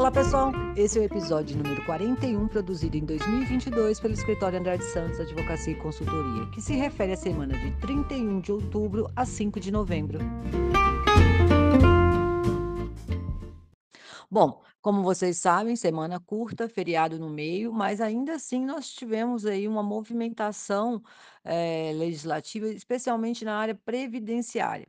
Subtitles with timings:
[0.00, 0.50] Olá, pessoal!
[0.78, 5.76] Esse é o episódio número 41, produzido em 2022 pelo escritório Andrade Santos Advocacia e
[5.76, 10.18] Consultoria, que se refere à semana de 31 de outubro a 5 de novembro.
[14.30, 19.68] Bom, como vocês sabem, semana curta, feriado no meio, mas ainda assim nós tivemos aí
[19.68, 21.02] uma movimentação,
[21.44, 24.88] eh, legislativa, especialmente na área previdenciária.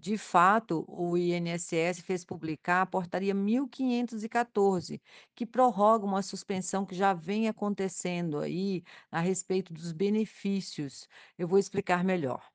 [0.00, 5.00] De fato, o INSS fez publicar a portaria 1514,
[5.34, 11.06] que prorroga uma suspensão que já vem acontecendo aí a respeito dos benefícios.
[11.38, 12.50] Eu vou explicar melhor.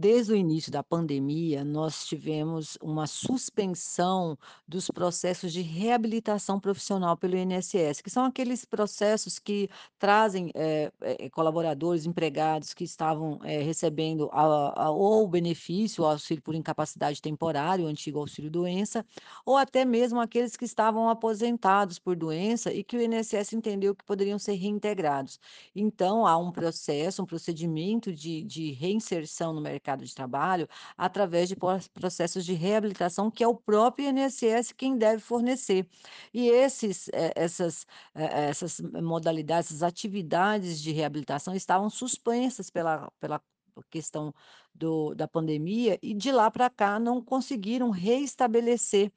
[0.00, 7.36] Desde o início da pandemia, nós tivemos uma suspensão dos processos de reabilitação profissional pelo
[7.36, 10.92] INSS, que são aqueles processos que trazem, eh,
[11.32, 17.20] colaboradores, empregados que estavam, eh, recebendo a a ou o benefício, o auxílio por incapacidade
[17.20, 19.04] temporária, o antigo auxílio-doença,
[19.44, 24.04] ou até mesmo aqueles que estavam aposentados por doença e que o INSS entendeu que
[24.04, 25.40] poderiam ser reintegrados.
[25.74, 31.56] Então, há um processo, um procedimento de de reinserção no mercado de trabalho através de
[31.94, 35.88] processos de reabilitação, que é o próprio INSS quem deve fornecer.
[36.32, 43.40] E esses, eh, essas, eh, essas modalidades, essas atividades de reabilitação estavam suspensas pela pela
[43.88, 44.32] questão
[44.74, 49.12] do da pandemia e de lá para cá não conseguiram reestabelecer.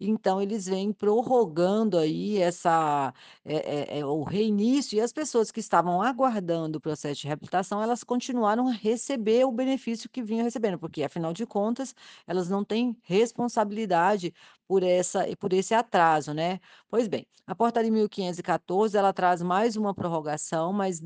[0.00, 3.12] Então eles vêm prorrogando aí essa,
[3.44, 7.82] eh eh eh, o reinício e as pessoas que estavam aguardando o processo de reabilitação,
[7.82, 11.94] elas continuaram a receber o benefício que vinham recebendo, porque afinal de contas,
[12.26, 14.32] elas não têm responsabilidade
[14.68, 16.60] por essa por esse atraso, né.
[16.88, 21.00] Pois bem, a portaria 1514 ela traz mais uma prorrogação, mas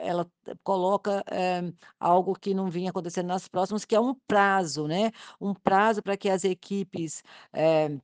[0.00, 0.26] ela
[0.64, 5.54] coloca, eh, algo que não vinha acontecendo nas próximas, que é um prazo, né, um
[5.54, 7.98] prazo para que as equipes, eh,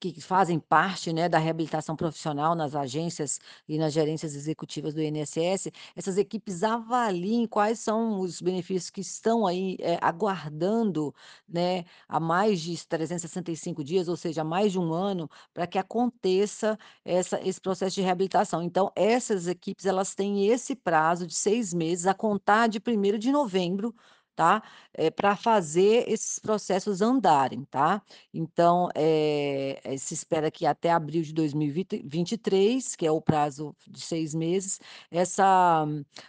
[0.00, 5.70] que fazem parte, né, da reabilitação profissional nas agências e nas gerências executivas do INSS,
[5.96, 11.14] essas equipes avaliem quais são os benefícios que estão aí, eh, aguardando,
[11.48, 15.78] né, há mais de 365 dias, ou seja, há mais de 1 ano, para que
[15.78, 18.62] aconteça essa esse processo de reabilitação.
[18.62, 23.30] Então essas equipes, elas têm esse prazo de 6 meses a contar de 1º de
[23.32, 23.94] novembro,
[24.36, 24.62] tá,
[24.94, 28.02] eh, pra fazer esses processos andarem, tá.
[28.34, 34.34] Então, eh, se espera que até abril de 2023, que é o prazo de 6
[34.34, 34.78] meses,
[35.10, 35.86] essa,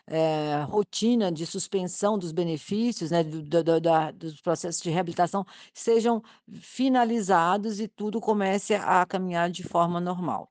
[0.07, 6.21] eh, rotina de suspensão dos benefícios, né, do da da dos processos de reabilitação sejam
[6.61, 10.49] finalizados e tudo comece a caminhar de forma normal.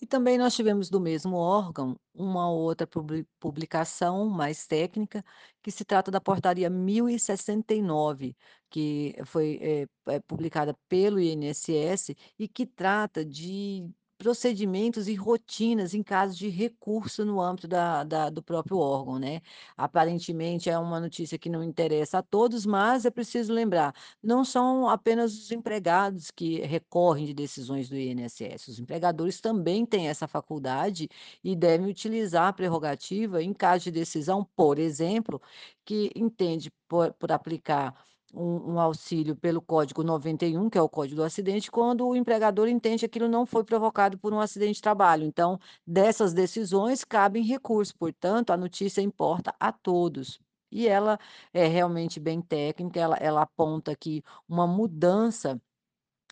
[0.00, 5.24] E também nós tivemos do mesmo órgão, uma outra publi publicação mais técnica,
[5.62, 8.36] que se trata da portaria 1069,
[8.68, 13.88] que foi, eh eh, publicada pelo INSS e que trata de
[14.18, 19.40] procedimentos e rotinas em caso de recurso no âmbito da da do próprio órgão, né.
[19.76, 24.88] Aparentemente é uma notícia que não interessa a todos, mas é preciso lembrar, não são
[24.88, 31.08] apenas os empregados que recorrem de decisões do INSS, os empregadores também têm essa faculdade
[31.44, 35.40] e devem utilizar a prerrogativa em caso de decisão, por exemplo,
[35.84, 37.94] que entende por por aplicar
[38.34, 42.68] um um auxílio pelo código 91, que é o código do acidente, quando o empregador
[42.68, 45.24] entende que aquilo não foi provocado por um acidente de trabalho.
[45.24, 50.38] Então, dessas decisões cabem recurso, portanto, a notícia importa a todos.
[50.70, 51.18] E ela
[51.52, 55.60] é realmente bem técnica, ela ela aponta aqui uma mudança,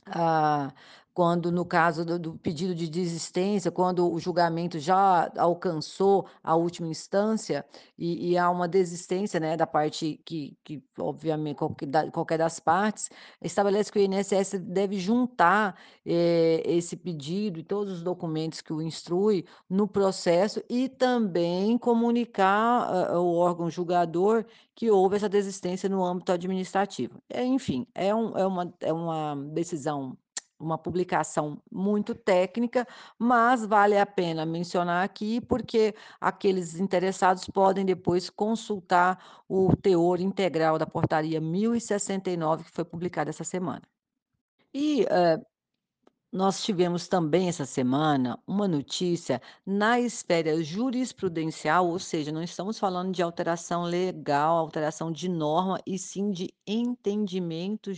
[0.06, 0.72] ah,
[1.14, 6.88] quando no caso do do pedido de desistência, quando o julgamento já alcançou a última
[6.88, 7.64] instância
[7.98, 12.58] e e há uma desistência, né, da parte que que obviamente qualque da qualquer das
[12.60, 13.08] partes,
[13.40, 18.82] estabelece que o INSS deve juntar, eh, esse pedido e todos os documentos que o
[18.82, 24.44] instrui no processo e também comunicar, hã, o órgão julgador
[24.74, 27.22] que houve essa desistência no âmbito administrativo.
[27.28, 30.16] Eh, enfim, é um é uma é uma decisão,
[30.58, 32.86] uma publicação muito técnica,
[33.18, 40.78] mas vale a pena mencionar aqui, porque aqueles interessados podem depois consultar o teor integral
[40.78, 43.82] da portaria 1069, que foi publicada essa semana.
[44.72, 45.40] E, hã,
[46.34, 53.12] nós tivemos também essa semana uma notícia na esfera jurisprudencial, ou seja, não estamos falando
[53.12, 57.94] de alteração legal, alteração de norma, e sim de entendimento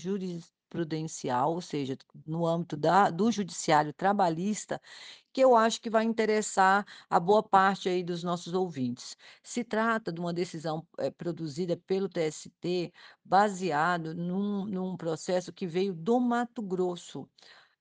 [0.66, 1.96] jurisprudencial, ou seja,
[2.26, 4.80] no âmbito da do judiciário trabalhista,
[5.32, 9.16] que eu acho que vai interessar a boa parte aí dos nossos ouvintes.
[9.42, 12.92] Se trata de uma decisão, eh, produzida pelo TST,
[13.24, 17.28] baseado num num processo que veio do Mato Grosso.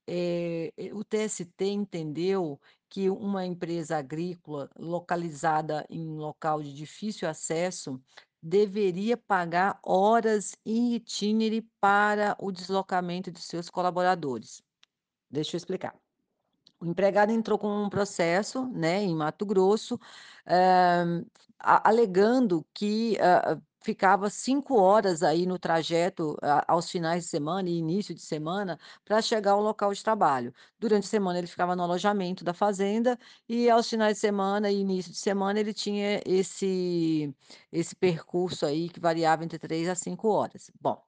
[0.07, 2.59] Eh, o TST entendeu
[2.89, 7.99] que uma empresa agrícola localizada em local de difícil acesso
[8.45, 14.61] deveria pagar horas in itinere para o deslocamento de seus colaboradores.
[15.31, 15.95] Deixa eu explicar.
[16.79, 19.99] O empregado entrou com um processo, né, em Mato Grosso,
[21.59, 26.35] a alegando que, hã, ficava 5 horas aí no trajeto
[26.67, 30.51] aos finais de semana e início de semana para chegar ao local de trabalho.
[30.79, 33.17] Durante a semana ele ficava no alojamento da fazenda
[33.47, 37.33] e aos finais de semana e início de semana ele tinha esse
[37.71, 40.71] esse percurso aí que variava entre 3 a 5 horas.
[40.81, 41.03] Bom,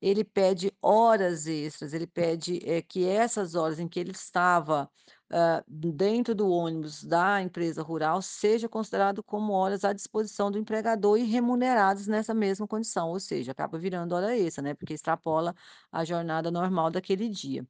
[0.00, 4.90] ele pede horas extras, ele pede, eh, que essas horas em que ele estava,
[5.32, 11.18] hã, dentro do ônibus da empresa rural seja considerado como horas à disposição do empregador
[11.18, 15.54] e remuneradas nessa mesma condição, ou seja, acaba virando hora extra, né, porque extrapola
[15.90, 17.66] a jornada normal daquele dia.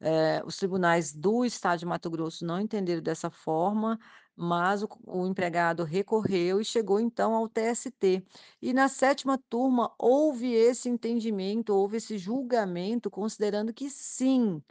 [0.00, 3.98] Eh, os tribunais do estado de Mato Grosso não entenderam dessa forma,
[4.36, 8.24] mas o o empregado recorreu e chegou então ao TST.
[8.62, 14.62] E na sétima turma houve esse entendimento, houve esse julgamento considerando que sim,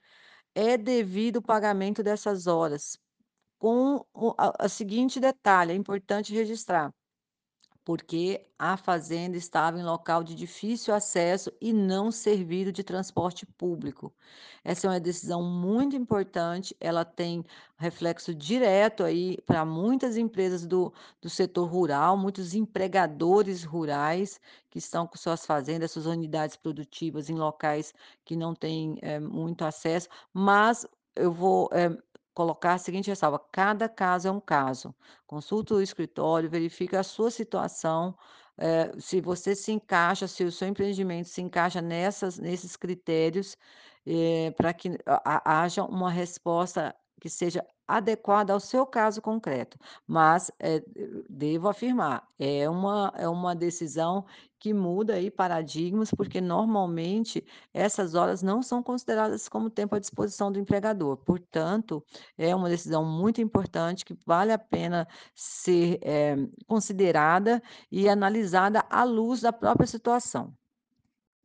[0.55, 2.97] é devido o pagamento dessas horas,
[3.59, 6.91] com o a a seguinte detalhe, é importante registrar
[7.89, 14.13] porque a fazenda estava em local de difícil acesso e não servido de transporte público.
[14.63, 17.43] Essa é uma decisão muito importante, ela tem
[17.77, 24.39] reflexo direto aí para muitas empresas do do setor rural, muitos empregadores rurais
[24.69, 27.91] que estão com suas fazendas, suas unidades produtivas em locais
[28.23, 30.85] que não têm, eh, muito acesso, mas
[31.15, 31.89] eu vou, eh,
[32.33, 34.95] colocar a seguinte ressalva: cada caso é um caso.
[35.27, 38.15] Consulta o escritório, verifica a sua situação,
[38.57, 43.57] eh, se você se encaixa, se o seu empreendimento se encaixa nessas nesses critérios,
[44.05, 49.77] eh, pra que ha ha haja uma resposta que seja adequada ao seu caso concreto.
[50.07, 50.81] Mas, eh,
[51.29, 54.25] devo afirmar, é uma é uma decisão
[54.59, 60.51] que muda aí paradigmas, porque normalmente essas horas não são consideradas como tempo à disposição
[60.51, 61.17] do empregador.
[61.17, 62.03] Portanto,
[62.37, 66.35] é uma decisão muito importante que vale a pena ser, eh,
[66.67, 67.61] considerada
[67.91, 70.53] e analisada à luz da própria situação.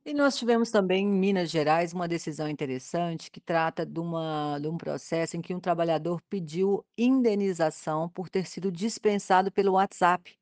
[0.06, 4.68] E nós tivemos também em Minas Gerais uma decisão interessante que trata de uma de
[4.68, 10.38] um processo em que um trabalhador pediu indenização por ter sido dispensado pelo WhatsApp.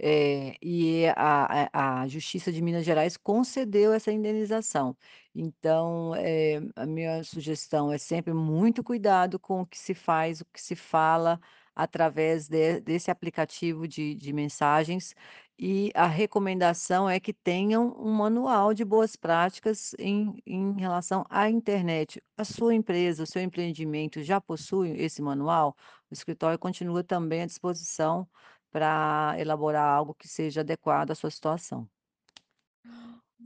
[0.00, 4.96] Eh, e a a a Justiça de Minas Gerais concedeu essa indenização.
[5.34, 10.44] Então, eh, a minha sugestão é sempre muito cuidado com o que se faz, o
[10.52, 11.40] que se fala
[11.74, 15.14] através de desse aplicativo de de mensagens,
[15.58, 21.50] e a recomendação é que tenham um manual de boas práticas em em relação à
[21.50, 22.22] internet.
[22.36, 25.74] A sua empresa, o seu empreendimento já possui esse manual?
[26.10, 28.28] O escritório continua também à disposição
[28.70, 31.88] para elaborar algo que seja adequado à sua situação.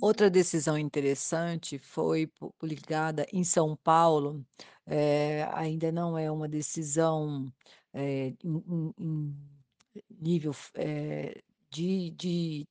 [0.00, 4.44] Outra decisão interessante foi pu publicada em São Paulo,
[4.86, 7.52] eh, ainda não é uma decisão,
[7.94, 9.36] eh, em em
[10.10, 12.68] nível eh, de de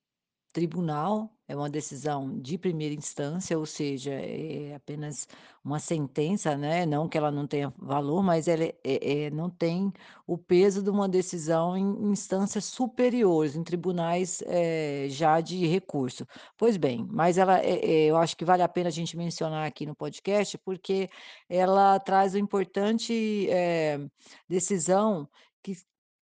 [0.54, 5.28] tribunal, é uma decisão de primeira instância, ou seja, é apenas
[5.64, 9.50] uma sentença, né, não que ela não tenha valor, mas ela é é é não
[9.50, 9.92] tem
[10.28, 16.26] o peso de uma decisão em instâncias superiores, em tribunais, eh, já de recurso.
[16.58, 19.66] Pois bem, mas ela, eh eh, eu acho que vale a pena a gente mencionar
[19.68, 21.10] aqui no podcast, porque
[21.50, 23.48] ela traz uma importante,
[24.50, 25.28] decisão
[25.64, 25.74] que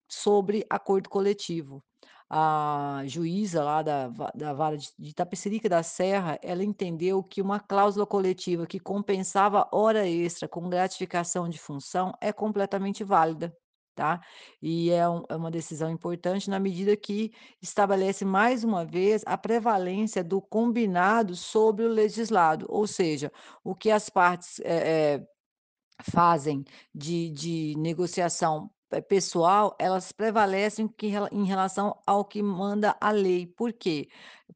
[0.10, 1.84] sobre acordo coletivo.
[2.30, 7.58] A juíza lá da da vara de de Itapecerica da Serra, ela entendeu que uma
[7.60, 13.56] cláusula coletiva que compensava hora extra com gratificação de função é completamente válida,
[13.96, 14.20] tá.
[14.62, 17.32] E é um é uma decisão importante na medida que
[17.62, 23.32] estabelece mais uma vez a prevalência do combinado sobre o legislado, ou seja,
[23.64, 25.28] o que as partes, eh eh,
[26.12, 26.64] fazem
[26.96, 28.70] de de negociação
[29.08, 33.46] pessoal, elas prevalecem que em relação ao que manda a lei.
[33.48, 34.10] Por quê?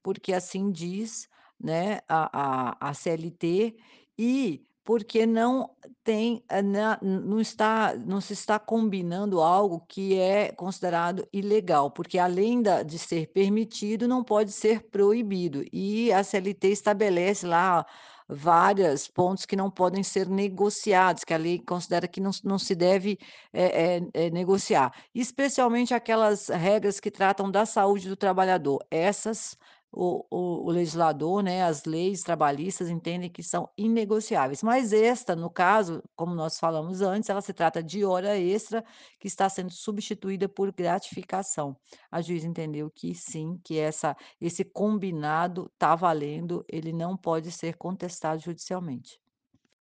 [0.03, 3.77] Porque assim diz, né, a a a CLT
[4.17, 5.69] e porque não
[6.03, 12.61] tem, eh, não está não se está combinando algo que é considerado ilegal, porque além
[12.61, 15.63] da de ser permitido, não pode ser proibido.
[15.71, 17.85] E a CLT estabelece lá
[18.31, 22.75] várias pontos que não podem ser negociados, que a lei considera que não não se
[22.75, 23.17] deve,
[23.53, 28.79] eh eh eh, negociar, especialmente aquelas regras que tratam da saúde do trabalhador.
[28.89, 29.57] Essas
[29.91, 35.49] o o o legislador, né, as leis trabalhistas entendem que são inegociáveis, mas esta, no
[35.49, 38.83] caso, como nós falamos antes, ela se trata de hora extra
[39.19, 41.75] que está sendo substituída por gratificação.
[42.11, 47.75] A juíza entendeu que sim, que essa esse combinado está valendo, ele não pode ser
[47.77, 49.19] contestado judicialmente.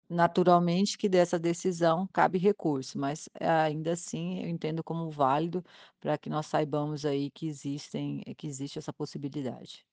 [0.10, 5.64] Naturalmente que dessa decisão cabe recurso, mas ainda assim eu entendo como válido
[6.00, 9.86] para que nós saibamos aí que existem que existe essa possibilidade.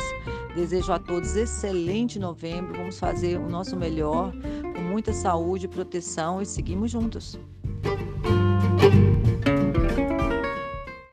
[0.57, 4.33] Desejo a todos excelente novembro, vamos fazer o nosso melhor,
[4.75, 7.39] com muita saúde proteção e seguimos juntos.